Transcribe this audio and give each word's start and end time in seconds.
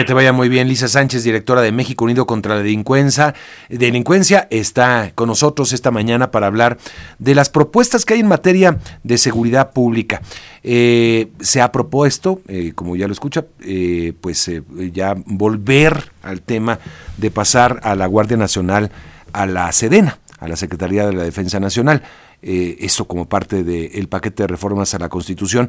Que 0.00 0.06
te 0.06 0.14
vaya 0.14 0.32
muy 0.32 0.48
bien. 0.48 0.66
Lisa 0.66 0.88
Sánchez, 0.88 1.24
directora 1.24 1.60
de 1.60 1.72
México 1.72 2.06
Unido 2.06 2.26
contra 2.26 2.54
la 2.54 2.62
Delincuencia, 2.62 3.34
delincuencia 3.68 4.48
está 4.50 5.12
con 5.14 5.28
nosotros 5.28 5.74
esta 5.74 5.90
mañana 5.90 6.30
para 6.30 6.46
hablar 6.46 6.78
de 7.18 7.34
las 7.34 7.50
propuestas 7.50 8.06
que 8.06 8.14
hay 8.14 8.20
en 8.20 8.26
materia 8.26 8.78
de 9.02 9.18
seguridad 9.18 9.72
pública. 9.74 10.22
Eh, 10.62 11.28
se 11.40 11.60
ha 11.60 11.70
propuesto, 11.70 12.40
eh, 12.48 12.72
como 12.74 12.96
ya 12.96 13.08
lo 13.08 13.12
escucha, 13.12 13.44
eh, 13.62 14.14
pues 14.22 14.50
ya 14.90 15.16
volver 15.26 16.12
al 16.22 16.40
tema 16.40 16.78
de 17.18 17.30
pasar 17.30 17.80
a 17.82 17.94
la 17.94 18.06
Guardia 18.06 18.38
Nacional 18.38 18.90
a 19.34 19.44
la 19.44 19.70
Sedena, 19.70 20.18
a 20.38 20.48
la 20.48 20.56
Secretaría 20.56 21.06
de 21.06 21.12
la 21.12 21.24
Defensa 21.24 21.60
Nacional. 21.60 22.02
eso 22.40 23.04
como 23.04 23.28
parte 23.28 23.64
del 23.64 24.08
paquete 24.08 24.44
de 24.44 24.46
reformas 24.46 24.94
a 24.94 24.98
la 24.98 25.10
Constitución 25.10 25.68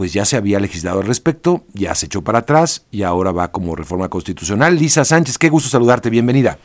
pues 0.00 0.14
ya 0.14 0.24
se 0.24 0.38
había 0.38 0.58
legislado 0.58 1.00
al 1.00 1.06
respecto, 1.06 1.62
ya 1.74 1.94
se 1.94 2.06
echó 2.06 2.22
para 2.22 2.38
atrás 2.38 2.86
y 2.90 3.02
ahora 3.02 3.32
va 3.32 3.52
como 3.52 3.76
reforma 3.76 4.08
constitucional. 4.08 4.74
Lisa 4.74 5.04
Sánchez, 5.04 5.36
qué 5.36 5.50
gusto 5.50 5.68
saludarte, 5.68 6.08
bienvenida. 6.08 6.56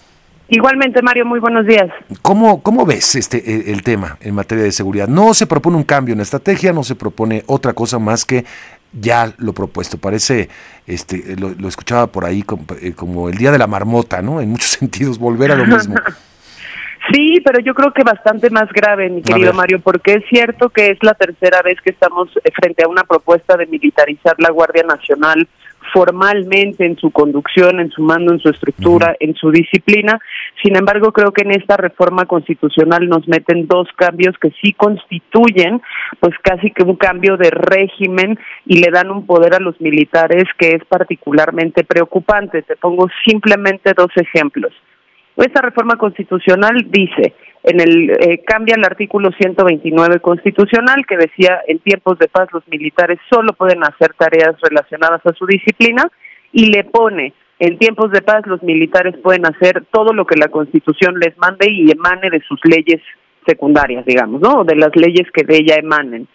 Igualmente, 0.47 1.01
Mario, 1.01 1.25
muy 1.25 1.41
buenos 1.41 1.67
días. 1.67 1.89
¿Cómo, 2.21 2.63
cómo 2.63 2.85
ves 2.85 3.13
este 3.15 3.39
e, 3.39 3.73
el, 3.73 3.83
tema 3.83 4.17
en 4.21 4.35
materia 4.35 4.63
de 4.63 4.71
seguridad? 4.71 5.09
No 5.09 5.33
se 5.33 5.47
propone 5.47 5.75
un 5.75 5.83
cambio 5.83 6.13
en 6.13 6.19
la 6.19 6.23
estrategia, 6.23 6.71
no 6.71 6.85
se 6.85 6.95
propone 6.95 7.43
otra 7.47 7.73
cosa 7.73 7.99
más 7.99 8.23
que 8.23 8.45
ya 8.93 9.33
lo 9.37 9.51
propuesto. 9.51 9.97
Parece, 9.97 10.47
este, 10.87 11.35
lo, 11.35 11.49
lo 11.49 11.67
escuchaba 11.67 12.07
por 12.07 12.23
ahí 12.23 12.41
como, 12.41 12.63
eh, 12.81 12.93
como, 12.93 13.27
el 13.27 13.37
día 13.37 13.51
de 13.51 13.57
la 13.57 13.67
marmota, 13.67 14.21
¿no? 14.21 14.39
En 14.39 14.51
muchos 14.51 14.69
sentidos, 14.79 15.19
volver 15.19 15.51
a 15.51 15.57
lo 15.57 15.65
mismo. 15.65 15.95
Sí, 17.11 17.39
pero 17.43 17.59
yo 17.59 17.75
creo 17.75 17.93
que 17.93 18.03
bastante 18.03 18.49
más 18.49 18.71
grave, 18.71 19.09
mi 19.09 19.21
querido 19.21 19.53
Mario, 19.53 19.79
porque 19.79 20.13
es 20.13 20.25
cierto 20.29 20.69
que 20.69 20.87
es 20.87 20.97
la 21.01 21.13
tercera 21.13 21.61
vez 21.61 21.79
que 21.81 21.91
estamos 21.91 22.29
eh, 22.37 22.51
frente 22.51 22.83
a 22.83 22.87
una 22.87 23.03
propuesta 23.03 23.55
de 23.57 23.67
militarizar 23.67 24.35
la 24.39 24.49
Guardia 24.49 24.83
Nacional 24.83 25.47
formalmente 25.93 26.85
en 26.85 26.97
su 26.97 27.11
conducción, 27.11 27.79
en 27.79 27.91
su 27.91 28.01
mando, 28.01 28.33
en 28.33 28.39
su 28.39 28.49
estructura, 28.49 29.15
en 29.19 29.35
su 29.35 29.51
disciplina. 29.51 30.19
Sin 30.63 30.75
embargo, 30.75 31.11
creo 31.11 31.31
que 31.31 31.43
en 31.43 31.51
esta 31.51 31.77
reforma 31.77 32.25
constitucional 32.25 33.07
nos 33.07 33.27
meten 33.27 33.67
dos 33.67 33.87
cambios 33.95 34.35
que 34.39 34.51
sí 34.61 34.73
constituyen, 34.73 35.81
pues 36.19 36.33
casi 36.41 36.71
que 36.71 36.83
un 36.83 36.95
cambio 36.95 37.37
de 37.37 37.51
régimen 37.51 38.39
y 38.65 38.79
le 38.79 38.89
dan 38.91 39.11
un 39.11 39.25
poder 39.25 39.53
a 39.53 39.59
los 39.59 39.79
militares 39.79 40.45
que 40.57 40.71
es 40.71 40.83
particularmente 40.85 41.83
preocupante. 41.83 42.63
Te 42.63 42.75
pongo 42.75 43.07
simplemente 43.25 43.93
dos 43.95 44.09
ejemplos. 44.15 44.73
Esta 45.37 45.61
reforma 45.61 45.97
constitucional 45.97 46.87
dice, 46.89 47.33
en 47.63 47.81
el 47.81 48.09
eh, 48.11 48.43
cambia 48.45 48.75
el 48.75 48.85
artículo 48.85 49.31
129 49.31 50.19
constitucional 50.19 51.05
que 51.05 51.17
decía 51.17 51.61
en 51.67 51.79
tiempos 51.79 52.17
de 52.19 52.27
paz 52.27 52.47
los 52.53 52.65
militares 52.67 53.19
solo 53.29 53.53
pueden 53.53 53.83
hacer 53.83 54.13
tareas 54.17 54.55
relacionadas 54.61 55.25
a 55.25 55.33
su 55.33 55.45
disciplina 55.45 56.09
y 56.51 56.67
le 56.67 56.83
pone 56.85 57.33
en 57.59 57.77
tiempos 57.77 58.11
de 58.11 58.21
paz 58.21 58.45
los 58.45 58.61
militares 58.63 59.15
pueden 59.23 59.45
hacer 59.45 59.85
todo 59.91 60.13
lo 60.13 60.25
que 60.25 60.37
la 60.37 60.49
Constitución 60.49 61.19
les 61.19 61.37
mande 61.37 61.69
y 61.71 61.89
emane 61.89 62.29
de 62.29 62.41
sus 62.41 62.59
leyes 62.65 63.01
secundarias, 63.45 64.05
digamos, 64.05 64.41
¿no? 64.41 64.63
De 64.63 64.75
las 64.75 64.95
leyes 64.95 65.29
que 65.33 65.43
de 65.43 65.57
ella 65.57 65.75
emanen. 65.75 66.27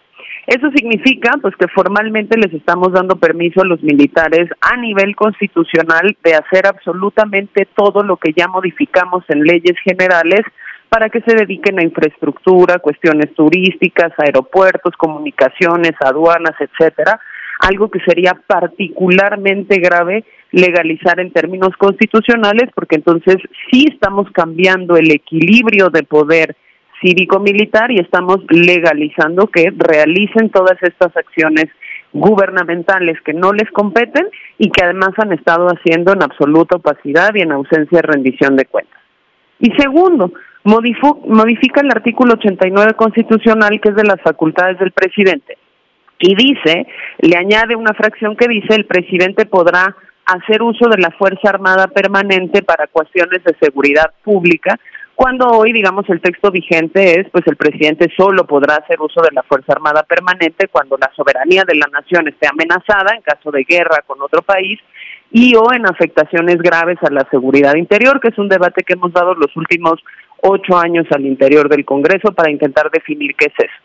Eso 0.47 0.71
significa 0.75 1.31
pues 1.41 1.55
que 1.55 1.67
formalmente 1.67 2.37
les 2.37 2.53
estamos 2.53 2.91
dando 2.91 3.15
permiso 3.15 3.61
a 3.61 3.65
los 3.65 3.81
militares 3.83 4.49
a 4.59 4.75
nivel 4.77 5.15
constitucional 5.15 6.17
de 6.23 6.33
hacer 6.33 6.65
absolutamente 6.65 7.67
todo 7.75 8.03
lo 8.03 8.17
que 8.17 8.33
ya 8.35 8.47
modificamos 8.47 9.23
en 9.29 9.43
leyes 9.43 9.75
generales 9.83 10.41
para 10.89 11.09
que 11.09 11.21
se 11.21 11.35
dediquen 11.35 11.79
a 11.79 11.83
infraestructura, 11.83 12.79
cuestiones 12.79 13.33
turísticas, 13.33 14.11
aeropuertos, 14.17 14.93
comunicaciones, 14.97 15.93
aduanas, 16.01 16.55
etcétera, 16.59 17.19
algo 17.59 17.89
que 17.89 17.99
sería 17.99 18.33
particularmente 18.45 19.79
grave 19.79 20.25
legalizar 20.51 21.19
en 21.19 21.31
términos 21.31 21.69
constitucionales 21.77 22.69
porque 22.75 22.95
entonces 22.95 23.37
sí 23.71 23.85
estamos 23.89 24.29
cambiando 24.31 24.97
el 24.97 25.11
equilibrio 25.11 25.89
de 25.89 26.03
poder 26.03 26.57
cívico-militar 27.01 27.91
y 27.91 27.99
estamos 27.99 28.37
legalizando 28.49 29.47
que 29.47 29.73
realicen 29.75 30.49
todas 30.49 30.77
estas 30.81 31.15
acciones 31.17 31.65
gubernamentales 32.13 33.19
que 33.21 33.33
no 33.33 33.53
les 33.53 33.69
competen 33.71 34.27
y 34.57 34.69
que 34.69 34.83
además 34.83 35.11
han 35.17 35.31
estado 35.33 35.67
haciendo 35.67 36.13
en 36.13 36.23
absoluta 36.23 36.75
opacidad 36.77 37.33
y 37.35 37.41
en 37.41 37.51
ausencia 37.51 37.97
de 37.97 38.07
rendición 38.07 38.55
de 38.55 38.65
cuentas. 38.65 38.99
Y 39.59 39.71
segundo, 39.77 40.31
modifica 40.63 41.81
el 41.81 41.91
artículo 41.91 42.33
89 42.33 42.93
constitucional 42.93 43.79
que 43.81 43.89
es 43.89 43.95
de 43.95 44.03
las 44.03 44.21
facultades 44.21 44.77
del 44.79 44.91
presidente 44.91 45.57
y 46.19 46.35
dice, 46.35 46.85
le 47.19 47.35
añade 47.35 47.75
una 47.75 47.93
fracción 47.93 48.35
que 48.35 48.47
dice 48.47 48.75
el 48.75 48.85
presidente 48.85 49.45
podrá 49.45 49.95
hacer 50.25 50.61
uso 50.61 50.87
de 50.87 51.01
la 51.01 51.09
Fuerza 51.11 51.49
Armada 51.49 51.87
Permanente 51.87 52.61
para 52.61 52.87
cuestiones 52.87 53.43
de 53.43 53.55
seguridad 53.59 54.13
pública 54.23 54.79
cuando 55.21 55.49
hoy, 55.49 55.71
digamos, 55.71 56.09
el 56.09 56.19
texto 56.19 56.49
vigente 56.49 57.19
es, 57.19 57.29
pues 57.29 57.45
el 57.45 57.55
presidente 57.55 58.11
solo 58.17 58.47
podrá 58.47 58.77
hacer 58.77 58.99
uso 58.99 59.21
de 59.21 59.29
la 59.31 59.43
Fuerza 59.43 59.73
Armada 59.73 60.01
Permanente 60.01 60.67
cuando 60.67 60.97
la 60.97 61.11
soberanía 61.15 61.63
de 61.63 61.75
la 61.75 61.85
nación 61.93 62.27
esté 62.27 62.47
amenazada 62.47 63.13
en 63.15 63.21
caso 63.21 63.51
de 63.51 63.63
guerra 63.63 64.01
con 64.07 64.19
otro 64.19 64.41
país 64.41 64.79
y 65.29 65.53
o 65.55 65.71
en 65.75 65.85
afectaciones 65.85 66.57
graves 66.57 66.97
a 67.03 67.13
la 67.13 67.27
seguridad 67.29 67.75
interior, 67.75 68.19
que 68.19 68.29
es 68.29 68.37
un 68.39 68.49
debate 68.49 68.81
que 68.81 68.93
hemos 68.93 69.13
dado 69.13 69.35
los 69.35 69.55
últimos 69.55 70.03
ocho 70.41 70.75
años 70.75 71.05
al 71.11 71.23
interior 71.23 71.69
del 71.69 71.85
Congreso 71.85 72.33
para 72.33 72.49
intentar 72.49 72.89
definir 72.89 73.35
qué 73.35 73.45
es 73.45 73.53
eso. 73.59 73.77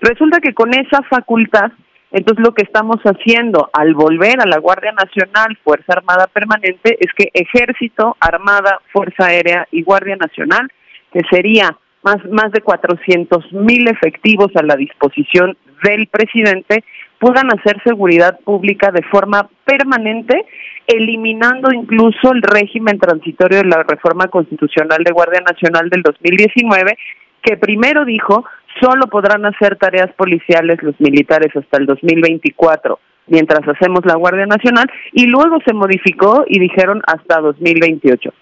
Resulta 0.00 0.38
que 0.38 0.54
con 0.54 0.74
esa 0.74 1.02
facultad 1.10 1.72
entonces 2.12 2.44
lo 2.44 2.54
que 2.54 2.62
estamos 2.62 2.98
haciendo 3.02 3.68
al 3.72 3.94
volver 3.94 4.40
a 4.40 4.46
la 4.46 4.58
Guardia 4.58 4.92
Nacional, 4.92 5.58
Fuerza 5.64 5.94
Armada 5.94 6.28
Permanente, 6.28 6.96
es 7.00 7.12
que 7.16 7.30
Ejército, 7.34 8.16
Armada, 8.20 8.80
Fuerza 8.92 9.26
Aérea 9.26 9.66
y 9.72 9.82
Guardia 9.82 10.14
Nacional, 10.14 10.70
que 11.14 11.20
sería 11.30 11.78
más, 12.02 12.18
más 12.30 12.52
de 12.52 12.60
400 12.60 13.52
mil 13.52 13.88
efectivos 13.88 14.50
a 14.56 14.62
la 14.62 14.76
disposición 14.76 15.56
del 15.82 16.06
presidente, 16.08 16.84
puedan 17.18 17.48
hacer 17.58 17.80
seguridad 17.82 18.38
pública 18.40 18.90
de 18.90 19.02
forma 19.04 19.48
permanente, 19.64 20.44
eliminando 20.86 21.72
incluso 21.72 22.32
el 22.32 22.42
régimen 22.42 22.98
transitorio 22.98 23.58
de 23.58 23.68
la 23.68 23.82
reforma 23.84 24.26
constitucional 24.26 25.02
de 25.02 25.12
Guardia 25.12 25.40
Nacional 25.40 25.88
del 25.88 26.02
2019, 26.02 26.98
que 27.42 27.56
primero 27.56 28.04
dijo 28.04 28.44
solo 28.82 29.06
podrán 29.06 29.46
hacer 29.46 29.76
tareas 29.76 30.12
policiales 30.16 30.82
los 30.82 31.00
militares 31.00 31.54
hasta 31.56 31.78
el 31.78 31.86
2024 31.86 32.98
mientras 33.26 33.66
hacemos 33.66 34.04
la 34.04 34.16
Guardia 34.16 34.46
Nacional 34.46 34.90
y 35.12 35.26
luego 35.26 35.58
se 35.66 35.72
modificó 35.72 36.44
y 36.46 36.58
dijeron 36.58 37.02
hasta 37.06 37.40
2028. 37.40 38.32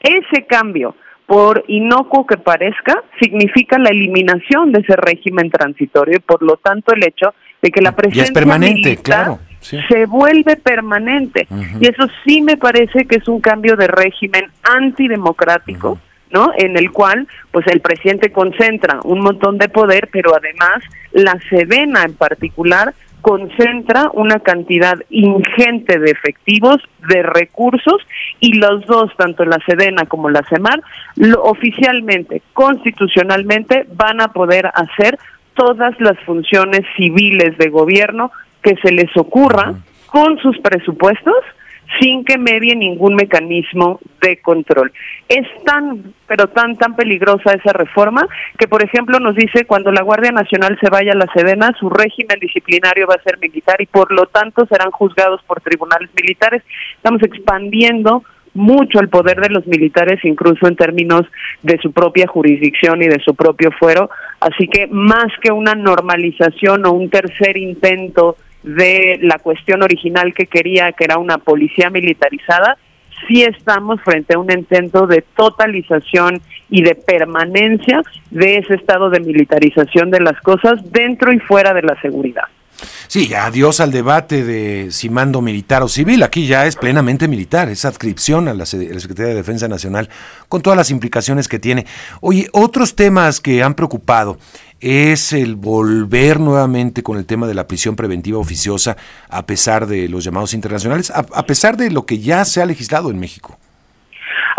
Ese 0.00 0.46
cambio, 0.46 0.94
por 1.30 1.64
inocuo 1.68 2.26
que 2.26 2.38
parezca, 2.38 3.04
significa 3.22 3.78
la 3.78 3.90
eliminación 3.90 4.72
de 4.72 4.80
ese 4.80 4.96
régimen 4.96 5.48
transitorio 5.48 6.16
y 6.16 6.18
por 6.20 6.42
lo 6.42 6.56
tanto 6.56 6.92
el 6.92 7.04
hecho 7.04 7.34
de 7.62 7.70
que 7.70 7.80
la 7.80 7.92
presencia 7.92 8.24
es 8.24 8.32
permanente, 8.32 8.96
claro. 8.96 9.38
se 9.60 10.06
vuelve 10.06 10.56
permanente. 10.56 11.46
Y 11.78 11.86
eso 11.86 12.08
sí 12.24 12.42
me 12.42 12.56
parece 12.56 13.04
que 13.04 13.18
es 13.18 13.28
un 13.28 13.40
cambio 13.40 13.76
de 13.76 13.86
régimen 13.86 14.46
antidemocrático. 14.64 16.00
¿no? 16.32 16.52
En 16.56 16.76
el 16.76 16.90
cual, 16.90 17.28
pues 17.52 17.64
el 17.68 17.80
presidente 17.80 18.32
concentra 18.32 18.98
un 19.04 19.20
montón 19.20 19.58
de 19.58 19.68
poder, 19.68 20.08
pero 20.12 20.32
además 20.34 20.82
la 21.12 21.38
Sedena 21.48 22.02
en 22.02 22.14
particular 22.14 22.92
concentra 23.20 24.10
una 24.12 24.40
cantidad 24.40 24.94
ingente 25.10 25.98
de 25.98 26.10
efectivos, 26.10 26.78
de 27.08 27.22
recursos, 27.22 28.02
y 28.40 28.54
los 28.54 28.86
dos, 28.86 29.10
tanto 29.16 29.44
la 29.44 29.58
Sedena 29.66 30.06
como 30.06 30.30
la 30.30 30.42
CEMAR, 30.48 30.80
lo, 31.16 31.42
oficialmente, 31.42 32.42
constitucionalmente, 32.52 33.86
van 33.94 34.20
a 34.20 34.28
poder 34.28 34.70
hacer 34.74 35.18
todas 35.54 35.98
las 36.00 36.18
funciones 36.20 36.82
civiles 36.96 37.58
de 37.58 37.68
gobierno 37.68 38.30
que 38.62 38.76
se 38.76 38.92
les 38.92 39.14
ocurra 39.16 39.74
con 40.06 40.38
sus 40.38 40.58
presupuestos 40.58 41.34
sin 41.98 42.24
que 42.24 42.38
medie 42.38 42.76
ningún 42.76 43.14
mecanismo 43.14 44.00
de 44.20 44.36
control. 44.38 44.92
Es 45.28 45.46
tan, 45.64 46.14
pero 46.26 46.48
tan, 46.48 46.76
tan 46.76 46.94
peligrosa 46.94 47.52
esa 47.52 47.72
reforma 47.72 48.26
que, 48.58 48.68
por 48.68 48.84
ejemplo, 48.84 49.18
nos 49.18 49.34
dice 49.34 49.64
cuando 49.64 49.90
la 49.90 50.02
Guardia 50.02 50.30
Nacional 50.30 50.78
se 50.80 50.90
vaya 50.90 51.12
a 51.12 51.16
la 51.16 51.32
Sedena, 51.32 51.74
su 51.78 51.90
régimen 51.90 52.38
disciplinario 52.40 53.06
va 53.06 53.14
a 53.14 53.22
ser 53.22 53.38
militar 53.38 53.80
y 53.80 53.86
por 53.86 54.12
lo 54.12 54.26
tanto 54.26 54.66
serán 54.66 54.90
juzgados 54.90 55.42
por 55.44 55.60
tribunales 55.60 56.10
militares. 56.14 56.62
Estamos 56.96 57.22
expandiendo 57.22 58.22
mucho 58.54 58.98
el 59.00 59.08
poder 59.08 59.40
de 59.40 59.50
los 59.50 59.66
militares, 59.66 60.24
incluso 60.24 60.66
en 60.66 60.76
términos 60.76 61.22
de 61.62 61.78
su 61.78 61.92
propia 61.92 62.26
jurisdicción 62.26 63.02
y 63.02 63.06
de 63.06 63.20
su 63.20 63.34
propio 63.34 63.70
fuero. 63.72 64.10
Así 64.40 64.66
que 64.68 64.86
más 64.88 65.28
que 65.42 65.52
una 65.52 65.74
normalización 65.74 66.84
o 66.86 66.92
un 66.92 67.10
tercer 67.10 67.56
intento 67.56 68.36
de 68.62 69.18
la 69.22 69.38
cuestión 69.38 69.82
original 69.82 70.34
que 70.34 70.46
quería, 70.46 70.92
que 70.92 71.04
era 71.04 71.18
una 71.18 71.38
policía 71.38 71.90
militarizada, 71.90 72.76
sí 73.26 73.42
estamos 73.42 74.00
frente 74.02 74.34
a 74.34 74.38
un 74.38 74.50
intento 74.50 75.06
de 75.06 75.24
totalización 75.36 76.40
y 76.68 76.82
de 76.82 76.94
permanencia 76.94 78.02
de 78.30 78.58
ese 78.58 78.74
estado 78.74 79.10
de 79.10 79.20
militarización 79.20 80.10
de 80.10 80.20
las 80.20 80.40
cosas 80.40 80.80
dentro 80.92 81.32
y 81.32 81.38
fuera 81.38 81.74
de 81.74 81.82
la 81.82 82.00
seguridad. 82.00 82.44
Sí, 83.06 83.34
adiós 83.34 83.80
al 83.80 83.90
debate 83.90 84.44
de 84.44 84.90
si 84.90 85.10
mando 85.10 85.40
militar 85.40 85.82
o 85.82 85.88
civil. 85.88 86.22
Aquí 86.22 86.46
ya 86.46 86.66
es 86.66 86.76
plenamente 86.76 87.28
militar, 87.28 87.68
es 87.68 87.84
adscripción 87.84 88.48
a 88.48 88.54
la, 88.54 88.66
Secretaría 88.66 89.28
de 89.28 89.34
Defensa 89.34 89.68
Nacional, 89.68 90.08
con 90.48 90.62
todas 90.62 90.76
las 90.76 90.90
implicaciones 90.90 91.48
que 91.48 91.58
tiene. 91.58 91.86
Oye, 92.20 92.48
otros 92.52 92.94
temas 92.94 93.40
que 93.40 93.62
han 93.62 93.74
preocupado 93.74 94.38
es 94.80 95.32
el 95.32 95.56
volver 95.56 96.40
nuevamente 96.40 97.02
con 97.02 97.18
el 97.18 97.26
tema 97.26 97.46
de 97.46 97.54
la 97.54 97.66
prisión 97.66 97.96
preventiva 97.96 98.38
oficiosa, 98.38 98.96
a 99.28 99.44
pesar 99.44 99.86
de 99.86 100.08
los 100.08 100.24
llamados 100.24 100.54
internacionales, 100.54 101.10
a 101.10 101.42
pesar 101.44 101.76
de 101.76 101.90
lo 101.90 102.06
que 102.06 102.18
ya 102.18 102.44
se 102.44 102.62
ha 102.62 102.66
legislado 102.66 103.10
en 103.10 103.18
México. 103.18 103.58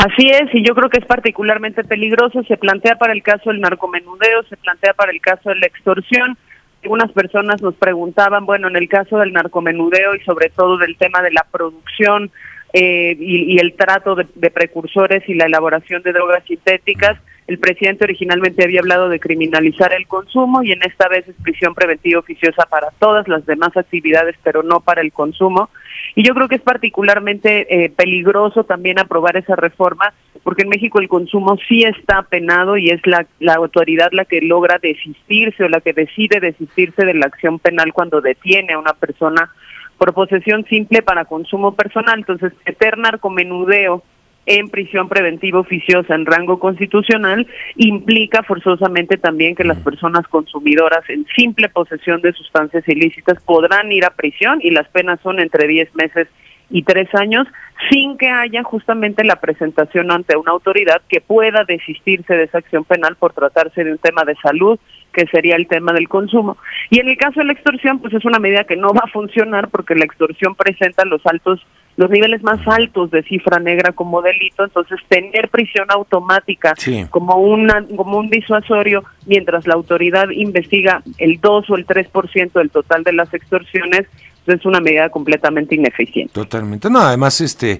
Así 0.02 0.32
es, 0.32 0.50
y 0.54 0.66
yo 0.66 0.74
creo 0.74 0.90
que 0.90 0.98
es 0.98 1.06
particularmente 1.06 1.84
peligroso. 1.84 2.42
Se 2.48 2.58
plantea 2.58 2.96
para 2.96 3.14
el 3.14 3.22
caso 3.22 3.52
del 3.52 3.62
narcomenudeo, 3.62 4.42
se 4.50 4.58
plantea 4.58 4.94
para 4.94 5.12
el 5.12 5.22
caso 5.22 5.50
de 5.50 5.60
la 5.60 5.68
extorsión. 5.68 6.38
Algunas 6.84 7.12
personas 7.12 7.62
nos 7.62 7.76
preguntaban, 7.76 8.46
bueno, 8.46 8.68
en 8.68 8.76
el 8.76 8.90
caso 8.90 9.20
del 9.20 9.34
narcomenudeo 9.34 10.16
y 10.16 10.20
sobre 10.22 10.50
todo 10.50 10.78
del 10.78 10.98
tema 10.98 11.22
de 11.22 11.32
la 11.32 11.46
producción 11.52 12.32
eh, 12.74 13.16
y, 13.20 13.60
el 13.60 13.74
trato 13.74 14.16
de, 14.16 14.28
de, 14.34 14.50
precursores 14.50 15.28
y 15.28 15.34
la 15.34 15.46
elaboración 15.46 16.02
de 16.02 16.14
drogas 16.14 16.44
sintéticas, 16.46 17.20
el 17.48 17.60
presidente 17.60 18.06
originalmente 18.06 18.64
había 18.64 18.80
hablado 18.80 19.10
de 19.10 19.20
criminalizar 19.20 19.94
el 19.94 20.08
consumo 20.08 20.64
y 20.64 20.72
en 20.72 20.82
esta 20.84 21.10
vez 21.10 21.28
es 21.28 21.36
prisión 21.44 21.76
preventiva 21.76 22.20
oficiosa 22.20 22.66
para 22.70 22.92
todas 22.98 23.28
las 23.28 23.46
demás 23.46 23.76
actividades, 23.76 24.36
pero 24.42 24.64
no 24.64 24.80
para 24.80 25.02
el 25.02 25.12
consumo. 25.12 25.70
Y 26.16 26.26
yo 26.26 26.34
creo 26.34 26.48
que 26.48 26.56
es 26.56 26.62
particularmente 26.62 27.68
eh, 27.84 27.90
peligroso 27.90 28.64
también 28.64 29.00
aprobar 29.00 29.36
esa 29.36 29.56
reforma, 29.56 30.14
porque 30.44 30.64
en 30.64 30.70
México 30.70 31.00
el 31.00 31.08
consumo 31.08 31.58
sí 31.68 31.84
está 31.84 32.24
penado 32.24 32.78
y 32.78 32.90
es 32.90 33.06
la, 33.06 33.26
la 33.40 33.54
autoridad 33.54 34.10
la 34.12 34.26
que 34.26 34.42
logra 34.42 34.80
desistirse 34.82 35.64
o 35.64 35.70
la 35.70 35.82
que 35.82 35.94
decide 35.94 36.40
desistirse 36.40 37.06
de 37.06 37.14
la 37.14 37.28
acción 37.28 37.60
penal 37.60 37.94
cuando 37.94 38.22
detiene 38.22 38.74
a 38.74 38.80
una 38.80 38.94
persona 38.94 39.52
por 39.98 40.14
posesión 40.14 40.66
simple 40.66 41.04
para 41.04 41.26
consumo 41.26 41.76
personal. 41.76 42.20
Entonces, 42.20 42.54
meter 42.66 42.98
narcomenudeo 42.98 44.04
en 44.46 44.70
prisión 44.70 45.08
preventiva 45.08 45.60
oficiosa 45.60 46.16
en 46.16 46.26
rango 46.26 46.60
constitucional 46.60 47.46
implica 47.76 48.42
forzosamente 48.44 49.18
también 49.18 49.56
que 49.56 49.64
las 49.64 49.78
personas 49.80 50.28
consumidoras 50.28 51.08
en 51.10 51.26
simple 51.36 51.70
posesión 51.70 52.22
de 52.22 52.34
sustancias 52.34 52.88
ilícitas 52.88 53.40
podrán 53.44 53.92
ir 53.92 54.04
a 54.06 54.16
prisión 54.16 54.60
y 54.64 54.72
las 54.72 54.88
penas 54.90 55.20
son 55.22 55.40
entre 55.40 55.68
10 55.68 55.94
meses 55.96 56.28
y 56.28 56.51
3 56.84 57.14
años 57.16 57.48
sin 57.90 58.18
que 58.18 58.30
haya 58.30 58.64
justamente 58.64 59.24
la 59.24 59.38
presentación 59.38 60.12
ante 60.12 60.38
una 60.38 60.52
autoridad 60.52 61.02
que 61.10 61.20
pueda 61.20 61.64
desistirse 61.66 62.36
de 62.36 62.44
esa 62.44 62.60
acción 62.60 62.86
penal 62.86 63.16
por 63.16 63.34
tratarse 63.34 63.84
de 63.84 63.92
un 63.94 63.98
tema 63.98 64.24
de 64.24 64.36
salud 64.36 64.80
que 65.12 65.26
sería 65.28 65.56
el 65.56 65.68
tema 65.68 65.92
del 65.92 66.08
consumo. 66.08 66.58
Y 66.90 67.00
en 67.00 67.10
el 67.10 67.18
caso 67.18 67.40
de 67.40 67.48
la 67.48 67.54
extorsión, 67.54 68.00
pues 68.00 68.14
es 68.14 68.24
una 68.24 68.40
medida 68.40 68.64
que 68.64 68.78
no 68.78 68.94
va 68.94 69.02
a 69.04 69.12
funcionar 69.12 69.70
porque 69.70 69.96
la 69.96 70.06
extorsión 70.06 70.56
presenta 70.56 71.06
los 71.06 71.26
altos 71.26 71.66
los 71.98 72.10
niveles 72.10 72.42
más 72.42 72.66
altos 72.68 73.12
de 73.12 73.22
cifra 73.24 73.60
negra 73.60 73.92
como 73.92 74.22
delito, 74.22 74.64
entonces 74.64 74.98
tener 75.10 75.50
prisión 75.50 75.88
automática 75.90 76.74
como 77.10 77.36
una 77.36 77.86
como 77.96 78.18
un 78.18 78.30
disuasorio 78.30 79.04
mientras 79.26 79.68
la 79.68 79.74
autoridad 79.74 80.30
investiga 80.30 81.04
el 81.18 81.42
2 81.42 81.70
o 81.70 81.76
el 81.76 81.86
3% 81.86 82.54
del 82.54 82.70
total 82.70 83.04
de 83.04 83.14
las 83.14 83.34
extorsiones 83.34 84.08
es 84.48 84.66
una 84.66 84.80
medida 84.80 85.10
completamente 85.10 85.76
ineficiente. 85.76 86.34
Totalmente. 86.34 86.90
No, 86.90 87.00
además, 87.00 87.42
este, 87.42 87.80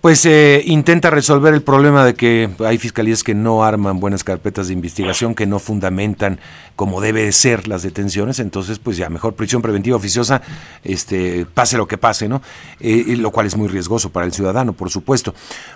pues 0.00 0.26
eh, 0.26 0.62
intenta 0.66 1.10
resolver 1.10 1.54
el 1.54 1.62
problema 1.62 2.04
de 2.04 2.14
que 2.14 2.50
hay 2.64 2.78
fiscalías 2.78 3.22
que 3.22 3.34
no 3.34 3.64
arman 3.64 4.00
buenas 4.00 4.24
carpetas 4.24 4.68
de 4.68 4.74
investigación, 4.74 5.34
que 5.34 5.46
no 5.46 5.58
fundamentan 5.58 6.38
como 6.76 7.00
debe 7.00 7.24
de 7.24 7.32
ser 7.32 7.68
las 7.68 7.82
detenciones, 7.82 8.38
entonces, 8.40 8.78
pues 8.78 8.96
ya 8.96 9.08
mejor 9.08 9.34
prisión 9.34 9.62
preventiva 9.62 9.96
oficiosa, 9.96 10.42
este, 10.84 11.46
pase 11.46 11.76
lo 11.76 11.86
que 11.86 11.98
pase, 11.98 12.28
¿no? 12.28 12.42
Eh, 12.80 13.16
lo 13.16 13.30
cual 13.30 13.46
es 13.46 13.56
muy 13.56 13.68
riesgoso 13.68 14.10
para 14.10 14.26
el 14.26 14.32
ciudadano, 14.32 14.72
por 14.72 14.90
supuesto. 14.90 15.34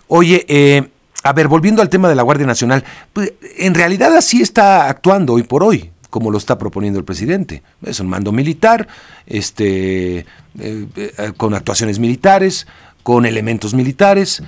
Oye, 0.09 0.45
eh, 0.49 0.89
a 1.23 1.33
ver, 1.33 1.49
volviendo 1.49 1.83
al 1.83 1.89
tema 1.89 2.09
de 2.09 2.15
la 2.15 2.23
Guardia 2.23 2.47
Nacional, 2.47 2.85
pues, 3.13 3.33
en 3.59 3.75
realidad 3.75 4.15
así 4.15 4.43
está 4.43 4.89
actuando 4.89 5.35
hoy 5.35 5.43
por 5.43 5.63
hoy 5.63 5.91
como 6.17 6.31
lo 6.31 6.39
está 6.39 6.57
proponiendo 6.57 6.99
el 6.99 7.05
presidente. 7.05 7.63
Es 7.85 8.01
un 8.01 8.09
mando 8.09 8.33
militar, 8.33 8.89
este, 9.27 10.21
eh, 10.21 10.25
eh, 10.59 11.33
con 11.37 11.53
actuaciones 11.53 11.99
militares, 11.99 12.67
con 13.03 13.27
elementos 13.27 13.75
militares. 13.75 14.43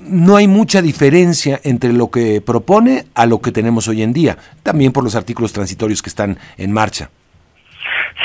No 0.00 0.36
hay 0.36 0.48
mucha 0.48 0.80
diferencia 0.80 1.60
entre 1.64 1.92
lo 1.92 2.10
que 2.10 2.40
propone 2.40 3.04
a 3.12 3.26
lo 3.26 3.42
que 3.42 3.52
tenemos 3.52 3.88
hoy 3.88 4.02
en 4.02 4.14
día, 4.14 4.38
también 4.62 4.90
por 4.90 5.04
los 5.04 5.16
artículos 5.16 5.52
transitorios 5.52 6.00
que 6.00 6.08
están 6.08 6.38
en 6.56 6.72
marcha. 6.72 7.10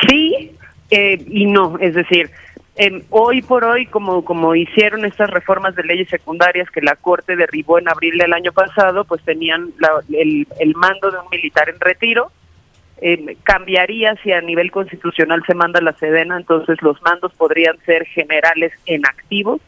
Sí 0.08 0.52
eh, 0.90 1.22
y 1.28 1.48
no, 1.48 1.78
es 1.78 1.94
decir, 1.94 2.32
hoy 3.10 3.42
por 3.42 3.66
hoy, 3.66 3.86
como, 3.88 4.24
como 4.24 4.56
hicieron 4.56 5.04
estas 5.04 5.30
reformas 5.30 5.76
de 5.76 5.84
leyes 5.84 6.08
secundarias 6.08 6.72
que 6.72 6.80
la 6.80 6.96
Corte 6.96 7.36
derribó 7.36 7.80
en 7.80 7.90
abril 7.90 8.18
del 8.18 8.32
año 8.32 8.54
pasado, 8.54 9.04
pues 9.04 9.22
tenían 9.24 9.74
el, 10.14 10.48
el 10.58 10.76
mando 10.76 11.12
de 11.12 11.18
un 11.18 11.30
militar 11.30 11.68
en 11.68 11.82
retiro, 11.82 12.32
eh, 13.02 13.36
cambiaría 13.44 14.16
si 14.24 14.32
a 14.32 14.42
nivel 14.42 14.72
constitucional 14.72 15.42
se 15.48 15.56
manda 15.56 15.82
la 15.82 15.94
Sedena, 15.94 16.38
entonces 16.38 16.80
los 16.84 17.02
mandos 17.02 17.34
podrían 17.34 17.78
ser 17.86 18.06
generales 18.06 18.72
en 18.86 19.06
activos. 19.08 19.60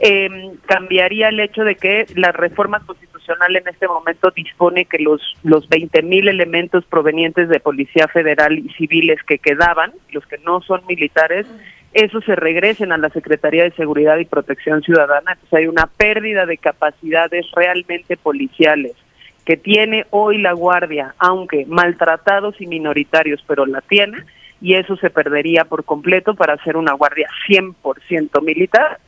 Eh, 0.00 0.30
cambiaría 0.64 1.28
el 1.28 1.38
hecho 1.38 1.64
de 1.64 1.74
que 1.74 2.06
la 2.16 2.32
reforma 2.32 2.80
constitucional 2.80 3.54
en 3.56 3.68
este 3.68 3.86
momento 3.86 4.30
dispone 4.34 4.86
que 4.86 4.98
los 4.98 5.20
los 5.42 5.68
20 5.68 6.02
mil 6.02 6.28
elementos 6.28 6.86
provenientes 6.86 7.50
de 7.50 7.60
policía 7.60 8.08
federal 8.08 8.58
y 8.58 8.70
civiles 8.70 9.22
que 9.22 9.38
quedaban, 9.38 9.92
los 10.10 10.26
que 10.26 10.38
no 10.38 10.62
son 10.62 10.80
militares, 10.88 11.46
esos 11.92 12.24
se 12.24 12.36
regresen 12.36 12.90
a 12.90 12.96
la 12.96 13.10
Secretaría 13.10 13.64
de 13.64 13.72
Seguridad 13.72 14.16
y 14.16 14.24
Protección 14.24 14.82
Ciudadana. 14.82 15.32
Entonces 15.32 15.52
hay 15.52 15.66
una 15.66 15.86
pérdida 15.86 16.46
de 16.46 16.56
capacidades 16.56 17.44
realmente 17.54 18.16
policiales 18.16 18.94
que 19.44 19.56
tiene 19.56 20.06
hoy 20.10 20.38
la 20.38 20.52
Guardia, 20.52 21.14
aunque 21.18 21.66
maltratados 21.66 22.60
y 22.60 22.66
minoritarios, 22.66 23.42
pero 23.46 23.66
la 23.66 23.80
tiene, 23.80 24.18
y 24.60 24.74
eso 24.74 24.96
se 24.96 25.10
perdería 25.10 25.64
por 25.64 25.84
completo 25.84 26.34
para 26.34 26.54
hacer 26.54 26.76
una 26.76 26.92
Guardia 26.92 27.28
100% 27.48 28.42
militar. 28.42 28.98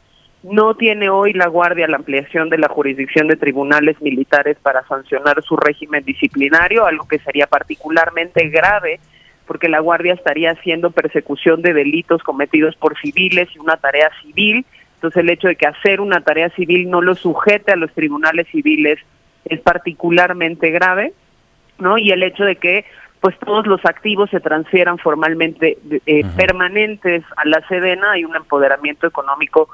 No 0.42 0.74
tiene 0.74 1.08
hoy 1.08 1.32
la 1.32 1.46
Guardia 1.46 1.86
la 1.86 1.96
ampliación 1.96 2.50
de 2.50 2.58
la 2.58 2.68
jurisdicción 2.68 3.28
de 3.28 3.36
tribunales 3.36 4.00
militares 4.02 4.58
para 4.60 4.86
sancionar 4.86 5.42
su 5.42 5.56
régimen 5.56 6.04
disciplinario, 6.04 6.84
algo 6.84 7.06
que 7.06 7.18
sería 7.20 7.46
particularmente 7.46 8.48
grave 8.48 9.00
porque 9.46 9.68
la 9.68 9.80
Guardia 9.80 10.14
estaría 10.14 10.52
haciendo 10.52 10.90
persecución 10.90 11.62
de 11.62 11.74
delitos 11.74 12.22
cometidos 12.22 12.76
por 12.76 12.98
civiles 12.98 13.48
y 13.54 13.58
una 13.58 13.76
tarea 13.76 14.10
civil. 14.22 14.64
Entonces 14.96 15.22
el 15.22 15.30
hecho 15.30 15.48
de 15.48 15.56
que 15.56 15.66
hacer 15.66 16.00
una 16.00 16.22
tarea 16.22 16.48
civil 16.50 16.88
no 16.88 17.02
lo 17.02 17.14
sujete 17.14 17.72
a 17.72 17.76
los 17.76 17.92
tribunales 17.92 18.46
civiles 18.48 18.98
es 19.44 19.60
particularmente 19.60 20.70
grave, 20.70 21.12
¿no? 21.78 21.98
Y 21.98 22.10
el 22.10 22.22
hecho 22.22 22.44
de 22.44 22.56
que 22.56 22.84
pues 23.20 23.38
todos 23.38 23.66
los 23.66 23.82
activos 23.86 24.28
se 24.28 24.40
transfieran 24.40 24.98
formalmente 24.98 25.78
eh, 26.04 26.26
permanentes 26.36 27.24
a 27.38 27.48
la 27.48 27.66
Sedena, 27.68 28.12
hay 28.12 28.24
un 28.26 28.36
empoderamiento 28.36 29.06
económico 29.06 29.70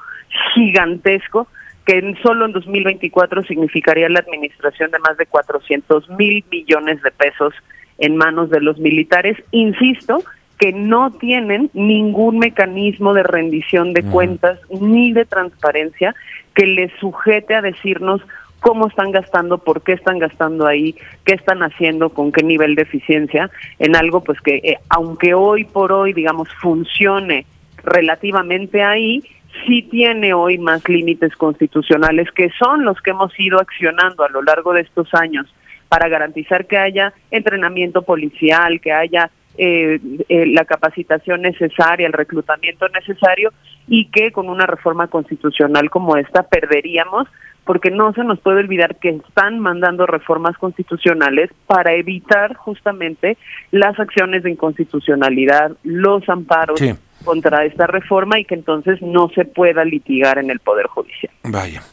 gigantesco 0.53 1.47
que 1.85 1.97
en, 1.97 2.17
solo 2.21 2.45
en 2.45 2.53
2024 2.53 3.43
significaría 3.43 4.07
la 4.07 4.19
administración 4.19 4.89
de 4.91 4.99
más 4.99 5.17
de 5.17 5.25
400 5.25 6.09
mil 6.11 6.45
millones 6.49 7.01
de 7.01 7.11
pesos 7.11 7.53
en 7.97 8.15
manos 8.15 8.49
de 8.49 8.61
los 8.61 8.77
militares, 8.77 9.37
insisto, 9.51 10.23
que 10.61 10.73
no 10.73 11.09
tienen 11.09 11.71
ningún 11.73 12.37
mecanismo 12.37 13.15
de 13.15 13.23
rendición 13.23 13.93
de 13.93 14.03
cuentas 14.03 14.59
ni 14.79 15.11
de 15.11 15.25
transparencia 15.25 16.13
que 16.53 16.67
les 16.67 16.91
sujete 16.99 17.55
a 17.55 17.63
decirnos 17.63 18.21
cómo 18.59 18.85
están 18.85 19.11
gastando, 19.11 19.57
por 19.57 19.81
qué 19.81 19.93
están 19.93 20.19
gastando 20.19 20.67
ahí, 20.67 20.95
qué 21.25 21.33
están 21.33 21.63
haciendo, 21.63 22.11
con 22.11 22.31
qué 22.31 22.43
nivel 22.43 22.75
de 22.75 22.83
eficiencia, 22.83 23.49
en 23.79 23.95
algo 23.95 24.23
pues 24.23 24.39
que 24.39 24.57
eh, 24.57 24.77
aunque 24.89 25.33
hoy 25.33 25.65
por 25.65 25.91
hoy, 25.91 26.13
digamos, 26.13 26.47
funcione 26.61 27.47
relativamente 27.83 28.83
ahí, 28.83 29.23
sí 29.65 29.81
tiene 29.81 30.35
hoy 30.35 30.59
más 30.59 30.87
límites 30.87 31.35
constitucionales 31.37 32.29
que 32.33 32.51
son 32.51 32.85
los 32.85 33.01
que 33.01 33.09
hemos 33.09 33.33
ido 33.39 33.59
accionando 33.59 34.23
a 34.23 34.29
lo 34.29 34.43
largo 34.43 34.73
de 34.73 34.81
estos 34.81 35.11
años 35.15 35.51
para 35.89 36.07
garantizar 36.07 36.67
que 36.67 36.77
haya 36.77 37.13
entrenamiento 37.31 38.03
policial, 38.03 38.79
que 38.79 38.93
haya 38.93 39.31
eh, 39.57 39.99
eh, 40.29 40.45
la 40.47 40.65
capacitación 40.65 41.41
necesaria, 41.41 42.07
el 42.07 42.13
reclutamiento 42.13 42.87
necesario 42.89 43.51
y 43.87 44.05
que 44.05 44.31
con 44.31 44.49
una 44.49 44.65
reforma 44.65 45.07
constitucional 45.07 45.89
como 45.89 46.15
esta 46.17 46.43
perderíamos 46.43 47.27
porque 47.65 47.91
no 47.91 48.11
se 48.13 48.23
nos 48.23 48.39
puede 48.39 48.59
olvidar 48.59 48.95
que 48.95 49.09
están 49.09 49.59
mandando 49.59 50.07
reformas 50.07 50.57
constitucionales 50.57 51.51
para 51.67 51.93
evitar 51.93 52.55
justamente 52.55 53.37
las 53.71 53.99
acciones 53.99 54.43
de 54.43 54.51
inconstitucionalidad, 54.51 55.71
los 55.83 56.27
amparos 56.27 56.81
contra 57.23 57.65
esta 57.65 57.87
reforma 57.87 58.39
y 58.39 58.45
que 58.45 58.55
entonces 58.55 59.01
no 59.01 59.29
se 59.35 59.45
pueda 59.45 59.85
litigar 59.85 60.39
en 60.39 60.49
el 60.49 60.59
Poder 60.59 60.87
Judicial. 60.87 61.31
Vaya. 61.43 61.83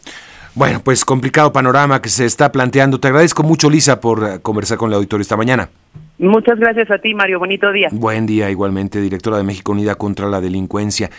Bueno, 0.55 0.81
pues 0.83 1.05
complicado 1.05 1.53
panorama 1.53 2.01
que 2.01 2.09
se 2.09 2.25
está 2.25 2.51
planteando. 2.51 2.99
Te 2.99 3.09
agradezco 3.09 3.43
mucho, 3.43 3.71
Lisa, 3.71 4.01
por 4.01 4.25
eh, 4.25 4.41
conversar 4.41 4.79
con 4.79 4.91
el 4.91 4.97
auditorio 4.97 5.23
esta 5.23 5.37
mañana. 5.37 5.69
Muchas 6.19 6.59
gracias 6.59 6.91
a 6.91 6.99
ti, 6.99 7.15
Mario. 7.15 7.39
Bonito 7.39 7.71
día. 7.73 7.89
Buen 7.93 8.27
día, 8.27 8.51
igualmente, 8.51 9.01
directora 9.01 9.37
de 9.37 9.45
México 9.45 9.73
Unida 9.73 9.95
contra 9.95 10.29
la 10.29 10.41
Delincuencia. 10.41 11.11